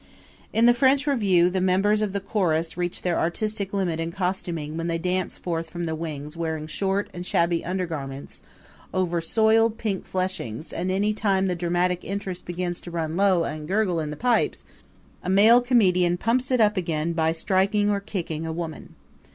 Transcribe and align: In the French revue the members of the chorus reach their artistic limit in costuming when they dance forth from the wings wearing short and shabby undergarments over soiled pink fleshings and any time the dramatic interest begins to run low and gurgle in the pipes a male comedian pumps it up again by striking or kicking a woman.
In 0.51 0.65
the 0.65 0.73
French 0.73 1.05
revue 1.05 1.51
the 1.51 1.61
members 1.61 2.01
of 2.01 2.11
the 2.11 2.19
chorus 2.19 2.75
reach 2.75 3.03
their 3.03 3.19
artistic 3.19 3.71
limit 3.71 3.99
in 3.99 4.11
costuming 4.11 4.75
when 4.75 4.87
they 4.87 4.97
dance 4.97 5.37
forth 5.37 5.69
from 5.69 5.85
the 5.85 5.93
wings 5.93 6.35
wearing 6.35 6.65
short 6.65 7.07
and 7.13 7.23
shabby 7.23 7.63
undergarments 7.63 8.41
over 8.95 9.21
soiled 9.21 9.77
pink 9.77 10.07
fleshings 10.07 10.73
and 10.73 10.89
any 10.89 11.13
time 11.13 11.45
the 11.45 11.55
dramatic 11.55 12.03
interest 12.03 12.45
begins 12.47 12.81
to 12.81 12.89
run 12.89 13.15
low 13.15 13.43
and 13.43 13.67
gurgle 13.67 13.99
in 13.99 14.09
the 14.09 14.17
pipes 14.17 14.65
a 15.21 15.29
male 15.29 15.61
comedian 15.61 16.17
pumps 16.17 16.49
it 16.49 16.59
up 16.59 16.77
again 16.77 17.13
by 17.13 17.31
striking 17.31 17.91
or 17.91 17.99
kicking 17.99 18.43
a 18.47 18.51
woman. 18.51 18.95